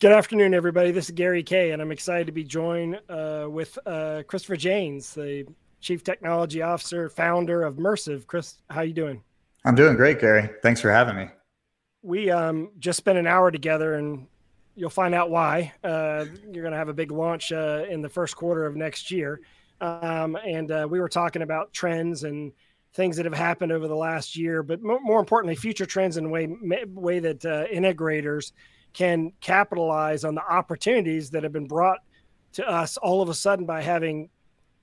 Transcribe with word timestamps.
Good 0.00 0.12
afternoon, 0.12 0.54
everybody. 0.54 0.92
This 0.92 1.06
is 1.06 1.10
Gary 1.10 1.42
Kayye, 1.42 1.72
and 1.72 1.82
I'm 1.82 1.90
excited 1.90 2.26
to 2.26 2.32
be 2.32 2.44
joined 2.44 3.00
uh, 3.08 3.46
with 3.50 3.76
uh, 3.84 4.22
Christopher 4.28 4.56
Jaynes, 4.56 5.12
the 5.12 5.44
Chief 5.80 6.04
Technology 6.04 6.62
Officer, 6.62 7.08
founder 7.08 7.64
of 7.64 7.80
Mersive. 7.80 8.28
Chris, 8.28 8.58
how 8.70 8.82
you 8.82 8.92
doing? 8.92 9.22
I'm 9.64 9.74
doing 9.74 9.96
great, 9.96 10.20
Gary. 10.20 10.50
Thanks 10.62 10.80
for 10.80 10.92
having 10.92 11.16
me. 11.16 11.28
We 12.08 12.30
um, 12.30 12.70
just 12.78 12.96
spent 12.96 13.18
an 13.18 13.26
hour 13.26 13.50
together, 13.50 13.96
and 13.96 14.28
you'll 14.74 14.88
find 14.88 15.14
out 15.14 15.28
why. 15.28 15.74
Uh, 15.84 16.24
you're 16.50 16.62
going 16.62 16.72
to 16.72 16.78
have 16.78 16.88
a 16.88 16.94
big 16.94 17.10
launch 17.10 17.52
uh, 17.52 17.84
in 17.86 18.00
the 18.00 18.08
first 18.08 18.34
quarter 18.34 18.64
of 18.64 18.76
next 18.76 19.10
year, 19.10 19.42
um, 19.82 20.34
and 20.36 20.70
uh, 20.70 20.86
we 20.88 21.00
were 21.00 21.10
talking 21.10 21.42
about 21.42 21.70
trends 21.74 22.24
and 22.24 22.52
things 22.94 23.18
that 23.18 23.26
have 23.26 23.34
happened 23.34 23.72
over 23.72 23.86
the 23.86 23.94
last 23.94 24.38
year, 24.38 24.62
but 24.62 24.80
more, 24.82 25.20
importantly, 25.20 25.54
future 25.54 25.84
trends 25.84 26.16
and 26.16 26.32
way 26.32 26.48
way 26.86 27.18
that 27.18 27.44
uh, 27.44 27.66
integrators 27.66 28.52
can 28.94 29.30
capitalize 29.42 30.24
on 30.24 30.34
the 30.34 30.42
opportunities 30.50 31.28
that 31.28 31.42
have 31.42 31.52
been 31.52 31.68
brought 31.68 31.98
to 32.54 32.66
us 32.66 32.96
all 32.96 33.20
of 33.20 33.28
a 33.28 33.34
sudden 33.34 33.66
by 33.66 33.82
having 33.82 34.30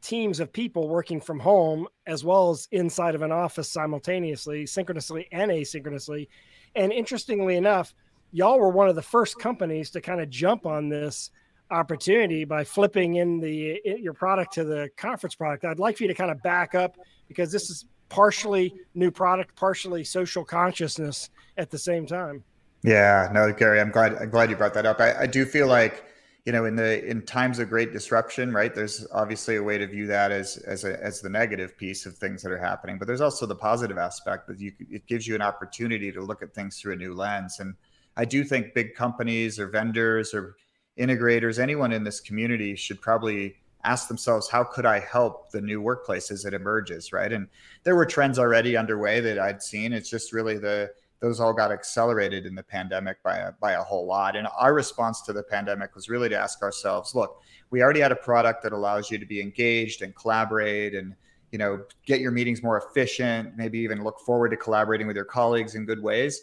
teams 0.06 0.40
of 0.40 0.54
people 0.54 0.88
working 0.88 1.20
from 1.20 1.40
home 1.40 1.88
as 2.06 2.24
well 2.24 2.52
as 2.52 2.68
inside 2.72 3.16
of 3.16 3.24
an 3.24 3.32
office 3.32 3.70
simultaneously, 3.70 4.66
synchronously 4.66 5.28
and 5.32 5.50
asynchronously. 5.50 6.28
And 6.76 6.94
interestingly 6.94 7.56
enough, 7.56 7.94
y'all 8.32 8.60
were 8.60 8.70
one 8.70 8.88
of 8.88 8.96
the 8.96 9.02
first 9.02 9.40
companies 9.40 9.90
to 9.92 10.02
kind 10.02 10.22
of 10.22 10.30
jump 10.30 10.66
on 10.66 10.90
this 10.90 11.32
opportunity 11.72 12.46
by 12.46 12.64
flipping 12.64 13.16
in 13.16 13.40
the 13.40 13.82
in 13.84 14.04
your 14.04 14.14
product 14.14 14.54
to 14.54 14.64
the 14.64 14.90
conference 14.96 15.34
product. 15.34 15.66
I'd 15.66 15.80
like 15.80 15.98
for 15.98 16.04
you 16.04 16.10
to 16.10 16.14
kind 16.14 16.30
of 16.30 16.42
back 16.44 16.76
up 16.76 16.98
because 17.28 17.52
this 17.52 17.72
is 17.72 17.86
partially 18.10 18.76
new 18.94 19.10
product, 19.10 19.56
partially 19.56 20.04
social 20.04 20.46
consciousness 20.46 21.32
at 21.58 21.72
the 21.72 21.80
same 21.80 22.06
time. 22.06 22.44
Yeah, 22.84 23.30
no, 23.34 23.52
Gary, 23.52 23.82
I'm 23.82 23.90
glad 23.90 24.14
I'm 24.14 24.30
glad 24.30 24.52
you 24.52 24.56
brought 24.56 24.76
that 24.76 24.86
up. 24.86 25.02
I, 25.02 25.22
I 25.22 25.26
do 25.26 25.46
feel 25.46 25.68
like 25.68 26.04
you 26.46 26.52
know 26.52 26.66
in 26.66 26.76
the 26.76 27.04
in 27.06 27.24
times 27.24 27.60
of 27.60 27.70
great 27.70 27.92
disruption 27.92 28.54
right 28.54 28.76
there's 28.76 29.06
obviously 29.12 29.56
a 29.56 29.64
way 29.64 29.78
to 29.78 29.88
view 29.88 30.08
that 30.08 30.32
as 30.32 30.58
as 30.58 30.84
a, 30.84 31.04
as 31.04 31.20
the 31.20 31.30
negative 31.30 31.76
piece 31.76 32.06
of 32.06 32.16
things 32.16 32.44
that 32.44 32.52
are 32.52 32.58
happening 32.58 32.98
but 32.98 33.08
there's 33.08 33.22
also 33.22 33.46
the 33.46 33.56
positive 33.56 33.98
aspect 33.98 34.48
that 34.48 34.60
you 34.60 34.72
it 34.90 35.06
gives 35.08 35.28
you 35.28 35.36
an 35.36 35.42
opportunity 35.42 36.12
to 36.12 36.22
look 36.22 36.42
at 36.42 36.54
things 36.54 36.80
through 36.80 36.94
a 36.94 36.96
new 36.96 37.14
lens. 37.14 37.60
And 37.60 37.74
i 38.16 38.24
do 38.24 38.44
think 38.44 38.74
big 38.74 38.96
companies 38.96 39.60
or 39.60 39.68
vendors 39.68 40.34
or 40.34 40.56
integrators 40.98 41.60
anyone 41.60 41.92
in 41.92 42.04
this 42.04 42.22
community 42.22 42.76
should 42.76 43.02
probably 43.02 43.56
ask 43.84 44.08
themselves 44.08 44.50
how 44.50 44.64
could 44.64 44.86
i 44.86 45.00
help 45.00 45.52
the 45.52 45.62
new 45.62 45.82
workplace 45.82 46.32
as 46.32 46.46
it 46.46 46.54
emerges 46.54 47.12
right? 47.12 47.34
And 47.34 47.48
there 47.84 47.96
were 47.96 48.06
trends 48.06 48.38
already 48.38 48.78
underway 48.78 49.20
that 49.20 49.40
i'd 49.40 49.64
seen. 49.64 49.94
It's 49.94 50.10
just 50.12 50.32
really 50.32 50.60
the 50.60 50.92
those 51.20 51.40
all 51.40 51.54
got 51.54 51.72
accelerated 51.72 52.46
in 52.46 52.56
the 52.56 52.64
pandemic 52.64 53.22
by 53.24 53.38
a, 53.38 53.52
by 53.54 53.74
a 53.74 53.82
whole 53.82 54.06
lot. 54.06 54.36
And 54.36 54.48
our 54.58 54.74
response 54.74 55.22
to 55.24 55.34
the 55.34 55.44
pandemic 55.44 55.96
was 55.96 56.10
really 56.10 56.30
to 56.30 56.38
ask 56.38 56.62
ourselves, 56.62 57.16
look, 57.16 57.42
we 57.70 57.82
already 57.82 58.02
had 58.02 58.12
a 58.12 58.16
product 58.18 58.64
that 58.64 58.74
allows 58.74 59.10
you 59.10 59.18
to 59.18 59.26
be 59.26 59.42
engaged 59.42 60.02
and 60.02 60.16
collaborate 60.16 60.94
and 60.94 61.16
you 61.52 61.58
know 61.58 61.84
get 62.06 62.20
your 62.20 62.32
meetings 62.32 62.62
more 62.62 62.78
efficient, 62.78 63.56
maybe 63.56 63.80
even 63.80 64.04
look 64.04 64.20
forward 64.20 64.50
to 64.50 64.58
collaborating 64.58 65.08
with 65.08 65.16
your 65.16 65.26
colleagues 65.26 65.76
in 65.76 65.86
good 65.86 66.02
ways. 66.02 66.42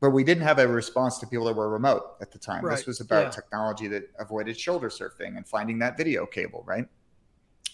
But 0.00 0.10
we 0.10 0.22
didn't 0.22 0.44
have 0.44 0.60
a 0.60 0.68
response 0.68 1.18
to 1.18 1.26
people 1.26 1.46
that 1.46 1.56
were 1.56 1.68
remote 1.68 2.16
at 2.20 2.30
the 2.30 2.38
time. 2.38 2.64
Right. 2.64 2.76
This 2.76 2.86
was 2.86 3.00
about 3.00 3.24
Yeah. 3.24 3.30
technology 3.30 3.88
that 3.88 4.10
avoided 4.20 4.58
shoulder 4.58 4.90
surfing 4.90 5.36
and 5.36 5.46
finding 5.46 5.80
that 5.80 5.96
video 5.96 6.24
cable, 6.24 6.62
right? 6.66 6.88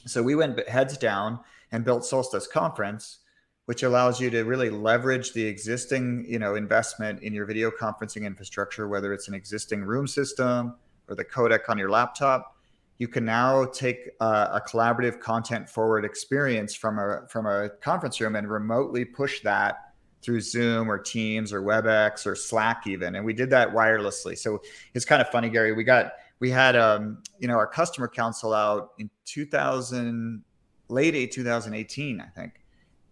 So 0.06 0.22
we 0.22 0.34
went 0.34 0.66
heads 0.66 0.96
down 0.96 1.40
and 1.70 1.84
built 1.84 2.04
Solstice 2.04 2.46
Conference, 2.46 3.18
which 3.66 3.82
allows 3.82 4.20
you 4.20 4.30
to 4.30 4.42
really 4.42 4.68
leverage 4.70 5.32
the 5.32 5.44
existing, 5.44 6.24
you 6.28 6.38
know, 6.38 6.54
investment 6.54 7.22
in 7.22 7.32
your 7.32 7.46
video 7.46 7.70
conferencing 7.70 8.24
infrastructure, 8.24 8.88
whether 8.88 9.12
it's 9.12 9.28
an 9.28 9.34
existing 9.34 9.82
room 9.82 10.06
system 10.06 10.74
or 11.08 11.14
the 11.14 11.24
codec 11.24 11.68
on 11.68 11.78
your 11.78 11.90
laptop. 11.90 12.56
You 12.98 13.08
can 13.08 13.24
now 13.24 13.64
take 13.64 14.10
uh, 14.20 14.48
a 14.52 14.60
collaborative 14.60 15.18
content 15.18 15.68
forward 15.68 16.04
experience 16.04 16.74
from 16.74 16.98
a 16.98 17.26
from 17.28 17.46
a 17.46 17.68
conference 17.68 18.20
room 18.20 18.36
and 18.36 18.48
remotely 18.48 19.04
push 19.04 19.40
that 19.42 19.94
through 20.22 20.40
Zoom 20.40 20.90
or 20.90 20.98
Teams 20.98 21.52
or 21.52 21.60
WebEx 21.60 22.26
or 22.26 22.34
Slack 22.34 22.86
even. 22.86 23.16
And 23.16 23.24
we 23.24 23.32
did 23.32 23.50
that 23.50 23.70
wirelessly. 23.70 24.38
So 24.38 24.62
it's 24.94 25.04
kind 25.04 25.20
of 25.20 25.28
funny, 25.28 25.50
Gary. 25.50 25.72
We 25.72 25.84
got 25.84 26.12
we 26.38 26.50
had 26.50 26.76
um, 26.76 27.22
you 27.38 27.48
know 27.48 27.54
our 27.54 27.66
customer 27.66 28.08
council 28.08 28.52
out 28.52 28.92
in 28.98 29.10
2000 29.24 30.44
late 30.88 31.14
8 31.14 31.32
2018, 31.32 32.20
I 32.20 32.26
think. 32.26 32.63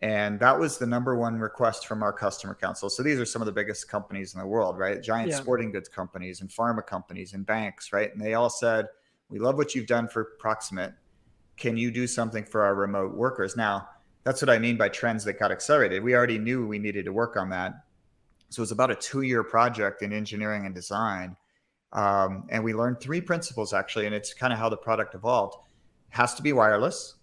And 0.02 0.40
that 0.40 0.58
was 0.58 0.78
the 0.78 0.86
number 0.86 1.14
one 1.16 1.38
request 1.38 1.86
from 1.86 2.02
our 2.02 2.12
customer 2.12 2.56
council. 2.56 2.90
So 2.90 3.04
these 3.04 3.20
are 3.20 3.24
some 3.24 3.40
of 3.40 3.46
the 3.46 3.52
biggest 3.52 3.88
companies 3.88 4.34
in 4.34 4.40
the 4.40 4.46
world, 4.46 4.76
right? 4.76 5.00
Giant 5.00 5.30
Yeah. 5.30 5.36
sporting 5.36 5.70
goods 5.70 5.88
companies 5.88 6.40
and 6.40 6.50
pharma 6.50 6.84
companies 6.84 7.34
and 7.34 7.46
banks, 7.46 7.92
right? 7.92 8.12
And 8.12 8.20
they 8.20 8.34
all 8.34 8.50
said, 8.50 8.88
"We 9.28 9.38
love 9.38 9.56
what 9.56 9.76
you've 9.76 9.86
done 9.86 10.08
for 10.08 10.24
Proximate. 10.40 10.92
Can 11.56 11.76
you 11.76 11.92
do 11.92 12.08
something 12.08 12.44
for 12.44 12.64
our 12.64 12.74
remote 12.74 13.14
workers?" 13.14 13.56
Now, 13.56 13.88
that's 14.24 14.42
what 14.42 14.50
I 14.50 14.58
mean 14.58 14.76
by 14.76 14.88
trends 14.88 15.22
that 15.24 15.38
got 15.38 15.52
accelerated. 15.52 16.02
We 16.02 16.16
already 16.16 16.38
knew 16.38 16.66
we 16.66 16.80
needed 16.80 17.04
to 17.04 17.12
work 17.12 17.36
on 17.36 17.50
that. 17.50 17.72
So 18.48 18.60
it 18.60 18.64
was 18.64 18.72
about 18.72 18.90
a 18.90 18.96
two-year 18.96 19.44
project 19.44 20.02
in 20.02 20.12
engineering 20.12 20.66
and 20.66 20.74
design, 20.74 21.36
um, 21.92 22.46
and 22.50 22.64
we 22.64 22.74
learned 22.74 23.00
three 23.00 23.20
principles 23.20 23.72
actually, 23.72 24.06
and 24.06 24.14
it's 24.14 24.34
kind 24.34 24.52
of 24.52 24.58
how 24.58 24.68
the 24.68 24.76
product 24.76 25.14
evolved. 25.14 25.54
It 26.10 26.16
has 26.16 26.34
to 26.34 26.42
be 26.42 26.52
wireless 26.52 27.14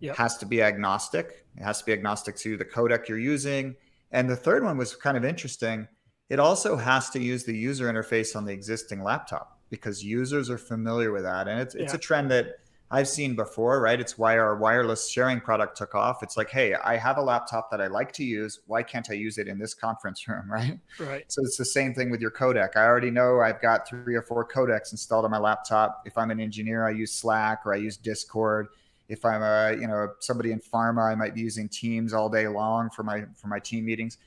Yep. 0.00 0.16
has 0.16 0.36
to 0.38 0.46
be 0.46 0.62
agnostic. 0.62 1.46
It 1.56 1.62
has 1.62 1.78
to 1.80 1.84
be 1.86 1.92
agnostic 1.92 2.36
to 2.38 2.56
the 2.56 2.64
codec 2.64 3.08
you're 3.08 3.18
using. 3.18 3.76
And 4.12 4.28
the 4.28 4.36
third 4.36 4.62
one 4.64 4.76
was 4.76 4.94
kind 4.94 5.16
of 5.16 5.24
interesting. 5.24 5.88
It 6.28 6.38
also 6.38 6.76
has 6.76 7.10
to 7.10 7.20
use 7.20 7.44
the 7.44 7.56
user 7.56 7.90
interface 7.92 8.36
on 8.36 8.44
the 8.44 8.52
existing 8.52 9.02
laptop 9.02 9.58
because 9.70 10.04
users 10.04 10.50
are 10.50 10.58
familiar 10.58 11.10
with 11.12 11.22
that. 11.24 11.48
And 11.48 11.60
it's, 11.60 11.74
it's 11.74 11.92
Yeah. 11.92 11.96
a 11.96 12.00
trend 12.00 12.30
that 12.30 12.56
I've 12.90 13.08
seen 13.08 13.34
before, 13.34 13.80
right? 13.80 13.98
It's 13.98 14.16
why 14.18 14.38
our 14.38 14.56
wireless 14.56 15.08
sharing 15.10 15.40
product 15.40 15.76
took 15.76 15.94
off. 15.94 16.22
It's 16.22 16.36
like, 16.36 16.50
hey, 16.50 16.74
I 16.74 16.96
have 16.96 17.16
a 17.16 17.22
laptop 17.22 17.70
that 17.70 17.80
I 17.80 17.88
like 17.88 18.12
to 18.12 18.24
use. 18.24 18.60
Why 18.66 18.82
can't 18.84 19.08
I 19.10 19.14
use 19.14 19.38
it 19.38 19.48
in 19.48 19.58
this 19.58 19.74
conference 19.74 20.28
room, 20.28 20.50
right? 20.50 20.78
Right. 21.00 21.24
So 21.28 21.42
it's 21.42 21.56
the 21.56 21.64
same 21.64 21.92
thing 21.94 22.10
with 22.10 22.20
your 22.20 22.30
codec. 22.30 22.76
I 22.76 22.84
already 22.84 23.10
know 23.10 23.40
I've 23.40 23.60
got 23.60 23.88
three 23.88 24.14
or 24.14 24.22
four 24.22 24.46
codecs 24.46 24.92
installed 24.92 25.24
on 25.24 25.30
my 25.30 25.38
laptop. 25.38 26.02
If 26.06 26.16
I'm 26.18 26.30
an 26.30 26.40
engineer, 26.40 26.86
I 26.86 26.90
use 26.90 27.12
Slack 27.12 27.62
or 27.64 27.74
I 27.74 27.78
use 27.78 27.96
Discord. 27.96 28.68
If 29.08 29.24
I'm 29.24 29.42
a 29.42 29.78
you 29.78 29.86
know 29.86 30.12
somebody 30.20 30.52
in 30.52 30.60
pharma, 30.60 31.10
I 31.10 31.14
might 31.14 31.34
be 31.34 31.40
using 31.40 31.68
Teams 31.68 32.12
all 32.12 32.28
day 32.28 32.48
long 32.48 32.90
for 32.90 33.02
my 33.02 33.24
for 33.34 33.48
my 33.48 33.58
team 33.58 33.84
meetings. 33.84 34.18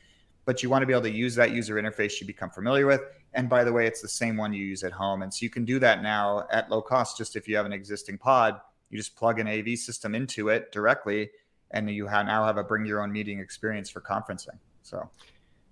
But 0.46 0.64
you 0.64 0.70
want 0.70 0.82
to 0.82 0.86
be 0.86 0.94
able 0.94 1.04
to 1.04 1.12
use 1.12 1.36
that 1.36 1.52
user 1.52 1.76
interface 1.76 2.22
you 2.22 2.28
become 2.28 2.50
familiar 2.50 2.88
with. 2.88 3.02
And 3.34 3.50
by 3.50 3.66
the 3.66 3.74
way, 3.74 3.86
it's 3.86 4.02
the 4.02 4.08
same 4.08 4.38
one 4.38 4.54
you 4.54 4.64
use 4.64 4.84
at 4.84 4.94
home. 4.94 5.22
And 5.22 5.34
so 5.34 5.44
you 5.44 5.50
can 5.50 5.66
do 5.66 5.78
that 5.80 6.02
now 6.02 6.48
at 6.50 6.72
low 6.72 6.82
cost. 6.82 7.18
Just 7.18 7.36
if 7.36 7.50
you 7.50 7.58
have 7.58 7.66
an 7.66 7.74
existing 7.74 8.18
pod, 8.18 8.62
you 8.90 8.98
just 8.98 9.16
plug 9.16 9.40
an 9.40 9.48
AV 9.48 9.78
system 9.78 10.16
into 10.16 10.50
it 10.50 10.72
directly, 10.72 11.30
and 11.72 11.90
you 11.90 12.08
have, 12.08 12.26
now 12.26 12.46
have 12.46 12.58
a 12.58 12.64
bring 12.64 12.86
your 12.86 13.04
own 13.04 13.12
meeting 13.12 13.40
experience 13.40 13.90
for 13.90 14.02
conferencing. 14.02 14.58
So 14.84 15.10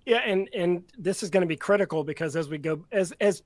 Yeah, 0.04 0.18
and 0.18 0.48
and 0.54 0.84
this 0.98 1.22
is 1.22 1.30
going 1.30 1.40
to 1.40 1.46
be 1.46 1.56
critical 1.56 2.04
because 2.04 2.36
as 2.36 2.48
we 2.48 2.58
go 2.58 2.84
as 2.92 3.12
as 3.20 3.42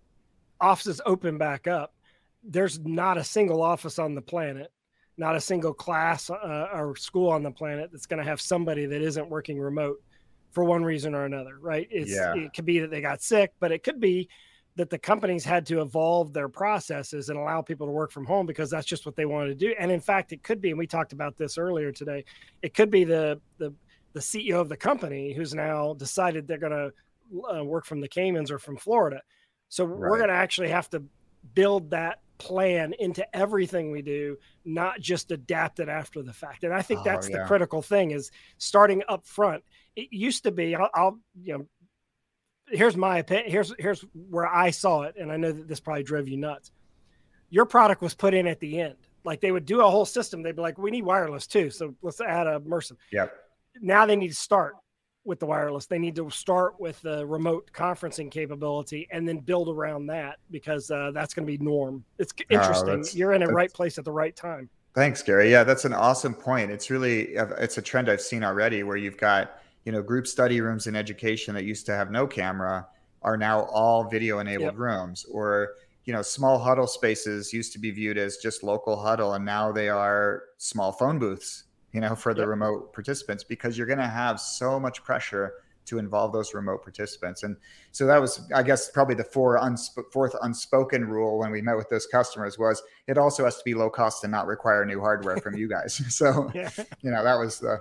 offices 0.60 1.00
open 1.06 1.38
back 1.38 1.66
up, 1.68 1.94
there's 2.42 2.78
not 2.80 3.18
a 3.18 3.24
single 3.24 3.62
office 3.62 3.98
on 3.98 4.14
the 4.14 4.22
planet, 4.22 4.72
not 5.20 5.36
a 5.36 5.40
single 5.40 5.74
class 5.74 6.30
uh, 6.30 6.68
or 6.72 6.96
school 6.96 7.28
on 7.28 7.42
the 7.42 7.50
planet 7.50 7.90
that's 7.92 8.06
going 8.06 8.18
to 8.18 8.28
have 8.28 8.40
somebody 8.40 8.86
that 8.86 9.02
isn't 9.02 9.28
working 9.28 9.60
remote 9.60 10.02
for 10.50 10.64
one 10.64 10.82
reason 10.82 11.14
or 11.14 11.26
another, 11.26 11.58
right? 11.60 11.86
It's 11.90 12.10
Yeah. 12.10 12.34
it 12.34 12.54
could 12.54 12.64
be 12.64 12.80
that 12.80 12.90
they 12.90 13.02
got 13.02 13.22
sick, 13.22 13.52
but 13.60 13.70
it 13.70 13.84
could 13.84 14.00
be 14.00 14.30
that 14.76 14.88
the 14.88 14.98
companies 14.98 15.44
had 15.44 15.66
to 15.66 15.82
evolve 15.82 16.32
their 16.32 16.48
processes 16.48 17.28
and 17.28 17.38
allow 17.38 17.60
people 17.60 17.86
to 17.86 17.92
work 17.92 18.12
from 18.12 18.24
home 18.24 18.46
because 18.46 18.70
that's 18.70 18.86
just 18.86 19.04
what 19.04 19.14
they 19.14 19.26
wanted 19.26 19.48
to 19.48 19.54
do. 19.66 19.74
And 19.78 19.92
in 19.92 20.00
fact, 20.00 20.32
it 20.32 20.42
could 20.42 20.60
be, 20.62 20.70
and 20.70 20.78
we 20.78 20.86
talked 20.86 21.12
about 21.12 21.36
this 21.36 21.58
earlier 21.58 21.92
today, 21.92 22.24
it 22.62 22.72
could 22.72 22.90
be 22.90 23.04
the 23.04 23.40
the 23.58 23.74
the 24.14 24.20
CEO 24.20 24.58
of 24.58 24.70
the 24.70 24.76
company 24.76 25.34
who's 25.34 25.54
now 25.54 25.92
decided 25.94 26.48
they're 26.48 26.58
going 26.58 26.72
to 26.72 27.54
uh, 27.54 27.62
work 27.62 27.84
from 27.84 28.00
the 28.00 28.08
Caymans 28.08 28.50
or 28.50 28.58
from 28.58 28.76
Florida. 28.76 29.20
So 29.68 29.84
we're 29.84 30.16
going 30.16 30.30
to 30.30 30.34
actually 30.34 30.70
have 30.70 30.90
to 30.90 31.04
build 31.54 31.90
that 31.90 32.18
plan 32.40 32.94
into 32.98 33.24
everything 33.36 33.90
we 33.90 34.02
do, 34.02 34.36
not 34.64 35.00
just 35.00 35.30
adapt 35.30 35.80
it 35.80 35.88
after 35.88 36.22
the 36.22 36.32
fact. 36.32 36.64
And 36.64 36.72
I 36.72 36.82
think 36.82 37.00
Oh, 37.00 37.04
that's 37.04 37.28
the 37.28 37.44
critical 37.46 37.82
thing 37.82 38.10
is 38.10 38.30
starting 38.58 39.02
up 39.08 39.26
front. 39.26 39.62
It 39.94 40.08
used 40.10 40.44
to 40.44 40.50
be, 40.50 40.74
I'll, 40.74 40.90
I'll 40.94 41.18
you 41.42 41.58
know, 41.58 41.66
here's 42.70 42.96
my 42.96 43.18
opinion. 43.18 43.50
Here's 43.50 43.72
here's 43.78 44.04
where 44.12 44.46
I 44.46 44.70
saw 44.70 45.02
it, 45.02 45.16
and 45.18 45.30
I 45.30 45.36
know 45.36 45.52
that 45.52 45.68
this 45.68 45.80
probably 45.80 46.02
drove 46.02 46.28
you 46.28 46.36
nuts. 46.36 46.70
Your 47.50 47.64
product 47.64 48.00
was 48.00 48.14
put 48.14 48.34
in 48.34 48.46
at 48.46 48.60
the 48.60 48.80
end. 48.80 48.96
Like 49.24 49.40
they 49.40 49.52
would 49.52 49.66
do 49.66 49.80
a 49.80 49.90
whole 49.90 50.06
system. 50.06 50.42
They'd 50.42 50.56
be 50.56 50.62
like, 50.62 50.78
"We 50.78 50.90
need 50.90 51.04
wireless 51.04 51.46
too, 51.46 51.70
so 51.70 51.94
let's 52.02 52.20
add 52.20 52.46
a 52.46 52.60
Mersive." 52.60 52.96
Yep. 53.12 53.34
Now 53.80 54.06
they 54.06 54.16
need 54.16 54.28
to 54.28 54.34
start 54.34 54.74
with 55.30 55.38
the 55.38 55.46
wireless. 55.46 55.86
They 55.86 56.00
need 56.00 56.16
to 56.16 56.28
start 56.28 56.78
with 56.80 57.00
the 57.02 57.24
remote 57.24 57.70
conferencing 57.72 58.32
capability 58.32 59.06
and 59.12 59.26
then 59.26 59.38
build 59.38 59.68
around 59.68 60.06
that 60.08 60.40
because 60.50 60.90
uh, 60.90 61.12
that's 61.14 61.32
going 61.32 61.46
to 61.46 61.50
be 61.56 61.64
norm. 61.64 62.04
It's 62.18 62.34
interesting. 62.50 63.04
You're 63.12 63.32
in 63.32 63.40
the 63.40 63.46
right 63.46 63.72
place 63.72 63.96
at 63.96 64.04
the 64.04 64.12
right 64.12 64.34
time. 64.34 64.68
Thanks, 64.92 65.22
Gary. 65.22 65.48
Yeah, 65.48 65.62
that's 65.62 65.84
an 65.84 65.92
awesome 65.92 66.34
point. 66.34 66.72
It's 66.72 66.90
really 66.90 67.28
it's 67.28 67.78
a 67.78 67.82
trend 67.82 68.10
I've 68.10 68.20
seen 68.20 68.42
already 68.42 68.82
where 68.82 68.96
you've 68.96 69.16
got 69.16 69.62
you 69.84 69.92
know 69.92 70.02
group 70.02 70.26
study 70.26 70.60
rooms 70.60 70.88
in 70.88 70.96
education 70.96 71.54
that 71.54 71.64
used 71.64 71.86
to 71.86 71.92
have 71.92 72.10
no 72.10 72.26
camera 72.26 72.88
are 73.22 73.36
now 73.36 73.62
all 73.66 74.10
video 74.10 74.40
enabled 74.40 74.74
yep. 74.74 74.78
rooms 74.78 75.24
or 75.30 75.74
you 76.06 76.12
know 76.12 76.22
small 76.22 76.58
huddle 76.58 76.88
spaces 76.88 77.52
used 77.52 77.72
to 77.72 77.78
be 77.78 77.92
viewed 77.92 78.18
as 78.18 78.38
just 78.38 78.64
local 78.64 79.00
huddle 79.00 79.34
and 79.34 79.44
now 79.44 79.70
they 79.70 79.88
are 79.88 80.42
small 80.58 80.90
phone 80.90 81.18
booths 81.20 81.64
you 81.92 82.00
know, 82.00 82.14
for 82.14 82.34
the 82.34 82.46
remote 82.46 82.92
participants 82.92 83.44
because 83.44 83.76
you're 83.76 83.86
going 83.86 83.98
to 83.98 84.06
have 84.06 84.40
so 84.40 84.78
much 84.78 85.02
pressure 85.02 85.54
to 85.86 85.98
involve 85.98 86.32
those 86.32 86.54
remote 86.54 86.82
participants. 86.82 87.42
And 87.42 87.56
so 87.90 88.06
that 88.06 88.20
was, 88.20 88.48
I 88.54 88.62
guess, 88.62 88.90
probably 88.90 89.16
the 89.16 89.24
four 89.24 89.58
unsp- 89.58 90.12
fourth 90.12 90.34
unspoken 90.42 91.04
rule 91.04 91.38
when 91.38 91.50
we 91.50 91.60
met 91.60 91.76
with 91.76 91.88
those 91.88 92.06
customers 92.06 92.58
was 92.58 92.82
it 93.08 93.18
also 93.18 93.44
has 93.44 93.56
to 93.58 93.64
be 93.64 93.74
low 93.74 93.90
cost 93.90 94.22
and 94.22 94.30
not 94.30 94.46
require 94.46 94.84
new 94.84 95.00
hardware 95.00 95.38
from 95.38 95.56
you 95.56 95.68
guys. 95.68 95.94
so, 96.14 96.50
yeah. 96.54 96.70
you 97.02 97.10
know, 97.10 97.24
that 97.24 97.34
was 97.34 97.58
the, 97.58 97.80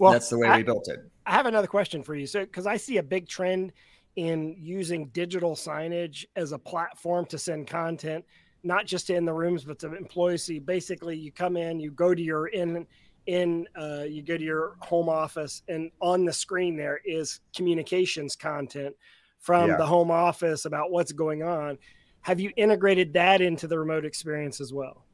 well, 0.00 0.12
that's 0.12 0.28
the 0.28 0.38
way 0.38 0.48
I, 0.48 0.56
we 0.58 0.62
built 0.64 0.88
it. 0.88 1.00
I 1.26 1.32
have 1.32 1.46
another 1.46 1.66
question 1.66 2.02
for 2.02 2.14
you. 2.14 2.26
So, 2.26 2.44
because 2.44 2.66
I 2.66 2.76
see 2.76 2.96
a 2.96 3.02
big 3.02 3.28
trend 3.28 3.72
in 4.16 4.56
using 4.58 5.06
digital 5.08 5.54
signage 5.54 6.24
as 6.34 6.50
a 6.50 6.58
platform 6.58 7.24
to 7.26 7.38
send 7.38 7.68
content, 7.68 8.24
not 8.64 8.84
just 8.84 9.10
in 9.10 9.24
the 9.24 9.32
rooms, 9.32 9.64
but 9.64 9.78
to 9.78 9.94
employees. 9.94 10.42
So 10.44 10.58
basically 10.58 11.16
you 11.16 11.30
come 11.30 11.56
in, 11.56 11.78
you 11.78 11.92
go 11.92 12.14
to 12.16 12.20
your 12.20 12.48
in 12.48 12.84
in 13.28 13.68
uh, 13.78 14.04
you 14.08 14.22
go 14.22 14.38
to 14.38 14.42
your 14.42 14.76
home 14.80 15.08
office 15.08 15.62
and 15.68 15.90
on 16.00 16.24
the 16.24 16.32
screen 16.32 16.76
there 16.76 16.98
is 17.04 17.40
communications 17.54 18.34
content 18.34 18.96
from 19.38 19.68
yeah. 19.68 19.76
the 19.76 19.84
home 19.84 20.10
office 20.10 20.64
about 20.64 20.90
what's 20.90 21.12
going 21.12 21.42
on 21.42 21.76
have 22.22 22.40
you 22.40 22.50
integrated 22.56 23.12
that 23.12 23.42
into 23.42 23.66
the 23.68 23.78
remote 23.78 24.06
experience 24.06 24.62
as 24.62 24.72
well 24.72 25.04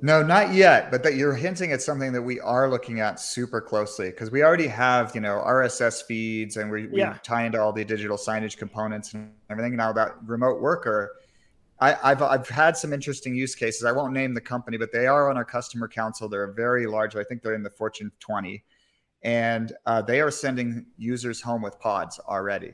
no 0.00 0.22
not 0.22 0.54
yet 0.54 0.90
but 0.90 1.02
that 1.02 1.16
you're 1.16 1.34
hinting 1.34 1.72
at 1.72 1.82
something 1.82 2.10
that 2.10 2.22
we 2.22 2.40
are 2.40 2.70
looking 2.70 3.00
at 3.00 3.20
super 3.20 3.60
closely 3.60 4.08
because 4.10 4.30
we 4.30 4.42
already 4.42 4.66
have 4.66 5.14
you 5.14 5.20
know 5.20 5.42
rss 5.46 6.02
feeds 6.04 6.56
and 6.56 6.70
we, 6.70 6.86
we 6.86 7.00
yeah. 7.00 7.18
tie 7.22 7.44
into 7.44 7.60
all 7.60 7.72
the 7.72 7.84
digital 7.84 8.16
signage 8.16 8.56
components 8.56 9.12
and 9.12 9.30
everything 9.50 9.76
now 9.76 9.92
that 9.92 10.12
remote 10.24 10.62
worker 10.62 11.12
I, 11.78 11.92
have 12.08 12.22
I've 12.22 12.48
had 12.48 12.76
some 12.76 12.92
interesting 12.92 13.34
use 13.34 13.54
cases. 13.54 13.84
I 13.84 13.92
won't 13.92 14.12
name 14.12 14.32
the 14.32 14.40
company, 14.40 14.78
but 14.78 14.92
they 14.92 15.06
are 15.06 15.28
on 15.30 15.36
our 15.36 15.44
customer 15.44 15.88
council. 15.88 16.28
They're 16.28 16.44
a 16.44 16.54
very 16.54 16.86
large. 16.86 17.16
I 17.16 17.24
think 17.24 17.42
they're 17.42 17.54
in 17.54 17.62
the 17.62 17.70
Fortune 17.70 18.10
20, 18.18 18.64
and 19.22 19.72
uh, 19.84 20.00
they 20.00 20.20
are 20.20 20.30
sending 20.30 20.86
users 20.96 21.40
home 21.40 21.60
with 21.60 21.78
pods 21.78 22.18
already. 22.28 22.72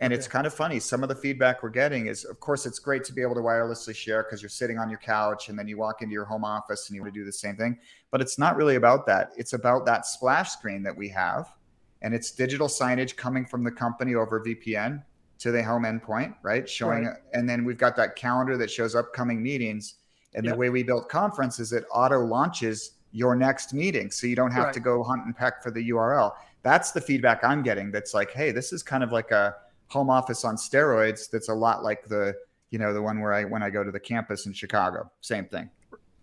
And 0.00 0.12
okay. 0.12 0.18
it's 0.18 0.26
kind 0.26 0.46
of 0.46 0.54
funny. 0.54 0.80
Some 0.80 1.02
of 1.02 1.08
the 1.08 1.14
feedback 1.14 1.62
we're 1.62 1.68
getting 1.68 2.06
is, 2.06 2.24
of 2.24 2.40
course, 2.40 2.66
it's 2.66 2.78
great 2.78 3.04
to 3.04 3.12
be 3.12 3.22
able 3.22 3.34
to 3.34 3.40
wirelessly 3.40 3.94
share 3.94 4.22
because 4.22 4.42
you're 4.42 4.48
sitting 4.48 4.78
on 4.78 4.88
your 4.88 4.98
couch 4.98 5.50
and 5.50 5.58
then 5.58 5.68
you 5.68 5.76
walk 5.76 6.00
into 6.02 6.14
your 6.14 6.24
home 6.24 6.44
office 6.44 6.88
and 6.88 6.96
you 6.96 7.02
want 7.02 7.12
to 7.12 7.20
do 7.20 7.24
the 7.24 7.32
same 7.32 7.54
thing. 7.54 7.78
But 8.10 8.20
it's 8.20 8.38
not 8.38 8.56
really 8.56 8.76
about 8.76 9.06
that. 9.06 9.30
It's 9.36 9.52
about 9.52 9.84
that 9.86 10.06
splash 10.06 10.50
screen 10.50 10.82
that 10.84 10.96
we 10.96 11.08
have, 11.10 11.46
and 12.02 12.14
it's 12.14 12.32
digital 12.32 12.66
signage 12.66 13.14
coming 13.14 13.44
from 13.44 13.62
the 13.62 13.70
company 13.70 14.14
over 14.14 14.42
VPN 14.42 15.02
to 15.40 15.50
the 15.50 15.62
home 15.62 15.84
endpoint, 15.84 16.34
right? 16.42 16.68
Showing, 16.68 17.06
right. 17.06 17.16
and 17.32 17.48
then 17.48 17.64
we've 17.64 17.78
got 17.78 17.96
that 17.96 18.14
calendar 18.14 18.56
that 18.58 18.70
shows 18.70 18.94
upcoming 18.94 19.42
meetings. 19.42 19.94
And 20.34 20.44
yep. 20.44 20.54
the 20.54 20.58
way 20.58 20.68
we 20.70 20.82
built 20.82 21.08
conference 21.08 21.58
is 21.58 21.72
it 21.72 21.84
auto 21.90 22.20
launches 22.20 22.92
your 23.10 23.34
next 23.34 23.72
meeting. 23.72 24.10
So 24.10 24.26
you 24.26 24.36
don't 24.36 24.52
have 24.52 24.66
right. 24.66 24.74
to 24.74 24.80
go 24.80 25.02
hunt 25.02 25.24
and 25.24 25.36
peck 25.36 25.62
for 25.62 25.70
the 25.70 25.90
URL. 25.90 26.32
That's 26.62 26.92
the 26.92 27.00
feedback 27.00 27.42
I'm 27.42 27.62
getting. 27.62 27.90
That's 27.90 28.14
like, 28.14 28.30
hey, 28.32 28.52
this 28.52 28.72
is 28.72 28.82
kind 28.82 29.02
of 29.02 29.12
like 29.12 29.30
a 29.30 29.56
home 29.88 30.10
office 30.10 30.44
on 30.44 30.56
steroids. 30.56 31.30
That's 31.30 31.48
a 31.48 31.54
lot 31.54 31.82
like 31.82 32.06
the, 32.06 32.36
you 32.70 32.78
know, 32.78 32.92
the 32.92 33.02
one 33.02 33.20
where 33.20 33.32
I, 33.32 33.44
when 33.44 33.62
I 33.62 33.70
go 33.70 33.82
to 33.82 33.90
the 33.90 33.98
campus 33.98 34.44
in 34.44 34.52
Chicago, 34.52 35.10
same 35.22 35.46
thing. 35.46 35.70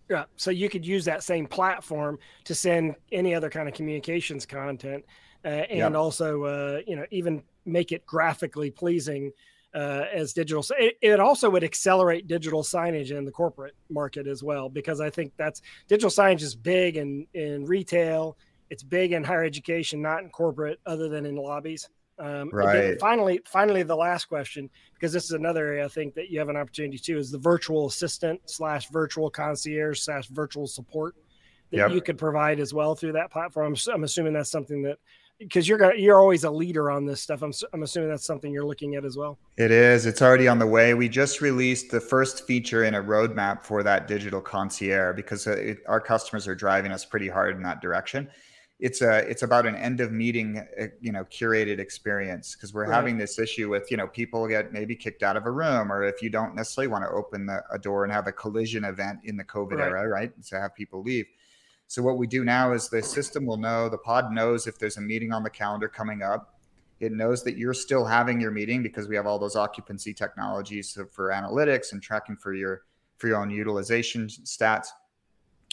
Yeah. 0.10 0.26
So 0.38 0.52
you 0.52 0.70
could 0.70 0.86
use 0.86 1.04
that 1.06 1.24
same 1.24 1.48
platform 1.48 2.20
to 2.46 2.56
send 2.56 2.96
any 3.12 3.34
other 3.34 3.50
kind 3.50 3.68
of 3.68 3.74
communications 3.74 4.46
content. 4.46 5.04
Uh, 5.44 5.48
and 5.70 5.80
yep. 5.80 5.96
also, 5.96 6.44
uh, 6.44 6.80
you 6.88 6.96
know, 6.96 7.06
even 7.12 7.44
make 7.68 7.92
it 7.92 8.06
graphically 8.06 8.72
pleasing 8.72 9.32
uh, 9.76 10.06
as 10.14 10.34
digital. 10.34 10.66
It, 10.80 10.98
it 11.02 11.20
also 11.20 11.50
would 11.50 11.64
accelerate 11.64 12.28
digital 12.28 12.64
signage 12.64 13.12
in 13.12 13.26
the 13.26 13.32
corporate 13.32 13.76
market 13.90 14.28
as 14.28 14.42
well, 14.44 14.70
because 14.70 15.02
I 15.02 15.10
think 15.10 15.34
that's 15.38 15.62
digital 15.88 16.10
signage 16.10 16.42
is 16.42 16.56
big 16.56 16.98
in, 16.98 17.28
in 17.34 17.66
retail. 17.66 18.38
It's 18.70 18.84
big 18.84 19.12
in 19.12 19.24
higher 19.24 19.44
education, 19.44 20.02
not 20.02 20.24
in 20.24 20.30
corporate, 20.30 20.80
other 20.86 21.10
than 21.10 21.26
in 21.26 21.36
lobbies. 21.36 21.90
Um, 22.20 22.50
right. 22.52 23.00
finally, 23.00 23.42
finally, 23.46 23.84
the 23.84 23.96
last 23.96 24.26
question, 24.26 24.72
because 24.96 25.14
this 25.14 25.26
is 25.26 25.32
another 25.32 25.68
area 25.68 25.86
I 25.86 25.88
think 25.88 26.16
that 26.16 26.32
you 26.32 26.40
have 26.40 26.50
an 26.50 26.58
opportunity 26.58 26.98
to, 26.98 27.18
is 27.20 27.30
the 27.30 27.38
virtual 27.38 27.86
assistant 27.86 28.42
slash 28.46 28.90
virtual 28.90 29.30
concierge 29.30 30.00
slash 30.00 30.28
virtual 30.30 30.66
support 30.66 31.16
that 31.70 31.78
yep. 31.78 31.92
you 31.92 32.02
could 32.02 32.18
provide 32.18 32.60
as 32.60 32.74
well 32.74 32.96
through 32.96 33.12
that 33.12 33.30
platform. 33.30 33.68
I'm, 33.74 33.94
I'm 33.94 34.04
assuming 34.04 34.34
that's 34.34 34.50
something 34.50 34.82
that 34.84 34.98
because 35.40 35.68
you're 35.68 35.94
you're 35.96 36.20
always 36.20 36.44
a 36.44 36.52
leader 36.52 36.90
on 36.90 37.06
this 37.06 37.22
stuff. 37.22 37.42
I'm 37.42 37.54
I'm 37.74 37.84
assuming 37.84 38.10
that's 38.10 38.26
something 38.26 38.52
you're 38.52 38.66
looking 38.66 38.96
at 38.96 39.06
as 39.06 39.18
well. 39.18 39.38
It 39.58 39.72
is. 39.72 40.06
It's 40.06 40.22
already 40.22 40.48
on 40.48 40.60
the 40.60 40.68
way. 40.68 40.94
We 40.94 41.10
just 41.10 41.42
released 41.42 41.92
the 41.92 42.02
first 42.02 42.46
feature 42.48 42.84
in 42.84 42.96
a 42.96 43.02
roadmap 43.02 43.64
for 43.64 43.84
that 43.84 44.08
digital 44.08 44.42
concierge 44.42 45.16
because 45.16 45.48
uh, 45.48 45.52
it, 45.52 45.80
our 45.88 46.02
customers 46.02 46.48
are 46.48 46.56
driving 46.56 46.92
us 46.92 47.06
pretty 47.06 47.28
hard 47.28 47.56
in 47.56 47.64
that 47.64 47.82
direction. 47.82 48.30
It's 48.80 49.02
a 49.02 49.20
it's 49.30 49.44
about 49.44 49.66
an 49.66 49.76
end 49.76 50.02
of 50.02 50.12
meeting 50.12 50.66
uh, 50.80 50.86
you 51.02 51.12
know 51.12 51.24
curated 51.26 51.80
experience 51.80 52.56
because 52.56 52.74
we're 52.74 52.88
right. 52.88 52.94
having 52.94 53.18
this 53.18 53.40
issue 53.40 53.70
with 53.70 53.90
you 53.92 53.98
know 53.98 54.08
people 54.08 54.48
get 54.48 54.72
maybe 54.72 54.96
kicked 54.96 55.24
out 55.24 55.36
of 55.38 55.46
a 55.46 55.52
room 55.52 55.92
or 55.92 56.04
if 56.04 56.22
you 56.22 56.30
don't 56.30 56.56
necessarily 56.56 56.88
want 56.88 57.04
to 57.04 57.10
open 57.10 57.48
the, 57.48 57.64
a 57.72 57.80
door 57.80 58.04
and 58.04 58.14
have 58.14 58.28
a 58.28 58.32
collision 58.32 58.84
event 58.84 59.20
in 59.24 59.36
the 59.36 59.44
COVID 59.44 59.78
right. 59.78 59.88
era, 59.88 60.08
right? 60.08 60.44
To 60.46 60.60
have 60.60 60.76
people 60.76 61.02
leave 61.02 61.26
so 61.88 62.02
what 62.02 62.18
we 62.18 62.28
do 62.28 62.44
now 62.44 62.74
is 62.74 62.90
the 62.90 63.02
system 63.02 63.46
will 63.46 63.58
know, 63.58 63.88
the 63.88 63.98
pod 63.98 64.32
knows 64.32 64.68
if 64.68 64.78
there's 64.78 64.98
a 64.98 65.02
meeting 65.02 65.32
on 65.32 65.42
the 65.42 65.50
calendar 65.50 65.88
coming 65.88 66.22
up. 66.22 66.54
It 67.00 67.14
knows 67.14 67.44
that 67.44 67.58
you're 67.58 67.74
still 67.74 68.06
having 68.06 68.42
your 68.42 68.52
meeting 68.52 68.84
because 68.84 69.08
we 69.08 69.16
have 69.16 69.26
all 69.26 69.40
those 69.40 69.56
occupancy 69.56 70.14
technologies 70.14 70.98
for 71.12 71.30
analytics 71.30 71.94
and 71.94 72.02
tracking 72.02 72.36
for 72.36 72.54
your 72.54 72.84
for 73.18 73.28
your 73.28 73.38
own 73.38 73.50
utilization 73.50 74.28
stats. 74.28 74.88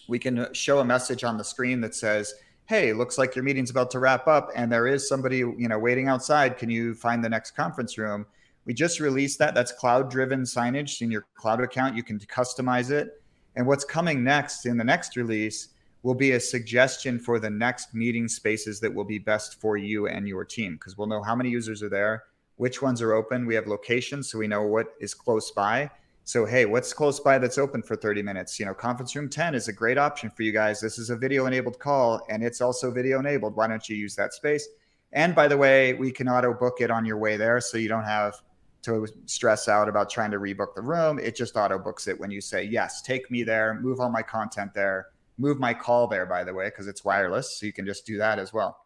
We 0.08 0.18
can 0.18 0.52
show 0.52 0.78
a 0.78 0.84
message 0.84 1.24
on 1.24 1.36
the 1.36 1.44
screen 1.44 1.80
that 1.80 1.94
says, 1.94 2.34
"Hey, 2.66 2.92
looks 2.92 3.18
like 3.18 3.34
your 3.34 3.42
meeting's 3.42 3.70
about 3.70 3.90
to 3.92 3.98
wrap 3.98 4.28
up, 4.28 4.50
and 4.54 4.70
there 4.70 4.86
is 4.86 5.08
somebody 5.08 5.38
you 5.38 5.68
know 5.68 5.78
waiting 5.78 6.08
outside. 6.08 6.58
Can 6.58 6.70
you 6.70 6.94
find 6.94 7.24
the 7.24 7.28
next 7.28 7.52
conference 7.52 7.98
room?" 7.98 8.26
We 8.66 8.72
just 8.72 9.00
released 9.00 9.38
that. 9.40 9.54
That's 9.54 9.72
cloud-driven 9.72 10.42
signage 10.42 11.02
in 11.02 11.10
your 11.10 11.26
cloud 11.34 11.62
account. 11.62 11.96
You 11.96 12.02
can 12.02 12.18
customize 12.18 12.90
it. 12.90 13.22
And 13.56 13.66
what's 13.66 13.84
coming 13.84 14.24
next 14.24 14.64
in 14.64 14.78
the 14.78 14.84
next 14.84 15.16
release 15.16 15.73
will 16.04 16.14
be 16.14 16.32
a 16.32 16.40
suggestion 16.40 17.18
for 17.18 17.40
the 17.40 17.48
next 17.48 17.94
meeting 17.94 18.28
spaces 18.28 18.78
that 18.78 18.94
will 18.94 19.06
be 19.06 19.18
best 19.18 19.58
for 19.58 19.78
you 19.78 20.06
and 20.06 20.28
your 20.28 20.44
team 20.44 20.74
because 20.74 20.98
we'll 20.98 21.06
know 21.06 21.22
how 21.22 21.34
many 21.34 21.48
users 21.48 21.82
are 21.82 21.88
there, 21.88 22.24
which 22.56 22.82
ones 22.82 23.00
are 23.00 23.14
open. 23.14 23.46
We 23.46 23.54
have 23.54 23.66
locations, 23.66 24.30
so 24.30 24.38
we 24.38 24.46
know 24.46 24.62
what 24.62 24.88
is 25.00 25.14
close 25.14 25.50
by. 25.50 25.90
So, 26.24 26.44
hey, 26.44 26.66
what's 26.66 26.92
close 26.92 27.20
by 27.20 27.38
that's 27.38 27.56
open 27.56 27.82
for 27.82 27.96
30 27.96 28.22
minutes? 28.22 28.60
You 28.60 28.66
know, 28.66 28.74
conference 28.74 29.16
room 29.16 29.30
10 29.30 29.54
is 29.54 29.68
a 29.68 29.72
great 29.72 29.96
option 29.96 30.28
for 30.28 30.42
you 30.42 30.52
guys. 30.52 30.78
This 30.78 30.98
is 30.98 31.08
a 31.08 31.16
video 31.16 31.46
enabled 31.46 31.78
call 31.78 32.20
and 32.28 32.44
it's 32.44 32.60
also 32.60 32.90
video 32.90 33.18
enabled. 33.18 33.56
Why 33.56 33.66
don't 33.66 33.88
you 33.88 33.96
use 33.96 34.14
that 34.16 34.34
space? 34.34 34.68
And 35.12 35.34
by 35.34 35.48
the 35.48 35.56
way, 35.56 35.94
we 35.94 36.12
can 36.12 36.28
auto 36.28 36.52
book 36.52 36.80
it 36.80 36.90
on 36.90 37.06
your 37.06 37.16
way 37.16 37.38
there 37.38 37.60
so 37.62 37.78
you 37.78 37.88
don't 37.88 38.04
have 38.04 38.42
to 38.82 39.06
stress 39.24 39.68
out 39.68 39.88
about 39.88 40.10
trying 40.10 40.32
to 40.32 40.38
rebook 40.38 40.74
the 40.74 40.82
room. 40.82 41.18
It 41.18 41.34
just 41.34 41.56
auto 41.56 41.78
books 41.78 42.08
it 42.08 42.20
when 42.20 42.30
you 42.30 42.42
say, 42.42 42.62
yes, 42.62 43.00
take 43.00 43.30
me 43.30 43.42
there, 43.42 43.78
move 43.80 44.00
all 44.00 44.10
my 44.10 44.22
content 44.22 44.74
there 44.74 45.08
move 45.38 45.58
my 45.58 45.74
call 45.74 46.06
there, 46.06 46.26
by 46.26 46.44
the 46.44 46.54
way, 46.54 46.66
because 46.66 46.86
it's 46.86 47.04
wireless. 47.04 47.58
So 47.58 47.66
you 47.66 47.72
can 47.72 47.86
just 47.86 48.06
do 48.06 48.18
that 48.18 48.38
as 48.38 48.52
well. 48.52 48.78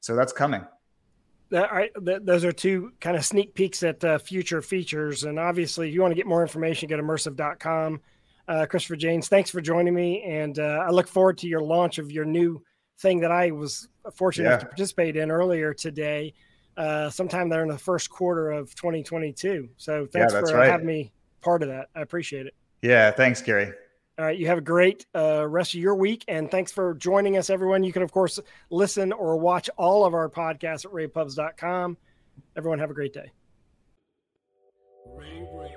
So 0.00 0.14
that's 0.16 0.32
coming. 0.32 0.64
That, 1.50 1.72
right, 1.72 1.90
those 1.96 2.44
are 2.44 2.52
two 2.52 2.92
kind 3.00 3.16
of 3.16 3.24
sneak 3.24 3.54
peeks 3.54 3.82
at 3.82 4.04
uh, 4.04 4.18
future 4.18 4.60
features. 4.60 5.24
And 5.24 5.38
obviously, 5.38 5.88
if 5.88 5.94
you 5.94 6.02
want 6.02 6.12
to 6.12 6.16
get 6.16 6.26
more 6.26 6.42
information, 6.42 6.88
go 6.88 6.96
get 6.96 7.04
immersive.com. 7.04 8.00
Uh, 8.46 8.66
Christopher 8.66 8.96
Jaynes, 8.96 9.28
thanks 9.28 9.50
for 9.50 9.60
joining 9.60 9.94
me. 9.94 10.22
And 10.22 10.58
uh, 10.58 10.84
I 10.86 10.90
look 10.90 11.08
forward 11.08 11.38
to 11.38 11.48
your 11.48 11.62
launch 11.62 11.98
of 11.98 12.12
your 12.12 12.24
new 12.24 12.62
thing 13.00 13.20
that 13.20 13.30
I 13.30 13.50
was 13.50 13.88
fortunate 14.14 14.44
yeah. 14.44 14.50
enough 14.50 14.60
to 14.60 14.66
participate 14.66 15.16
in 15.16 15.30
earlier 15.30 15.72
today, 15.72 16.34
uh, 16.76 17.08
sometime 17.10 17.48
there 17.48 17.62
in 17.62 17.68
the 17.68 17.78
first 17.78 18.10
quarter 18.10 18.50
of 18.50 18.74
2022. 18.74 19.68
So 19.76 20.06
thanks 20.06 20.32
yeah, 20.32 20.40
for 20.40 20.54
right. 20.54 20.70
having 20.70 20.86
me 20.86 21.12
part 21.40 21.62
of 21.62 21.68
that. 21.68 21.88
I 21.94 22.00
appreciate 22.02 22.46
it. 22.46 22.54
Yeah, 22.82 23.10
thanks, 23.10 23.40
Gary. 23.42 23.72
All 24.18 24.24
right. 24.24 24.36
You 24.36 24.48
have 24.48 24.58
a 24.58 24.62
great 24.62 25.06
uh, 25.14 25.46
rest 25.46 25.74
of 25.74 25.80
your 25.80 25.94
week. 25.94 26.24
And 26.26 26.50
thanks 26.50 26.72
for 26.72 26.94
joining 26.94 27.36
us, 27.36 27.50
everyone. 27.50 27.84
You 27.84 27.92
can, 27.92 28.02
of 28.02 28.10
course, 28.10 28.40
listen 28.68 29.12
or 29.12 29.36
watch 29.36 29.70
all 29.76 30.04
of 30.04 30.12
our 30.12 30.28
podcasts 30.28 30.84
at 30.84 30.90
ravepubs.com. 30.90 31.96
Everyone, 32.56 32.80
have 32.80 32.90
a 32.90 32.94
great 32.94 33.12
day. 33.12 33.30
Ray 35.06 35.46
With 35.52 35.72